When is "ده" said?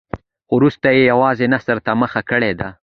2.59-2.69